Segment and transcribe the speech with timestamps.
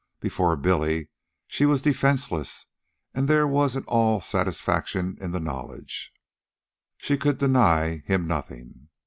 [0.19, 1.09] Before Billy
[1.45, 2.65] she was defenseless,
[3.13, 6.11] and there was an all satisfaction in the knowledge.
[6.97, 8.89] She could deny him nothing.